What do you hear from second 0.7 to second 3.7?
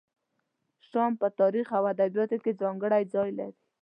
شام په تاریخ او ادبیاتو کې ځانګړی ځای لري.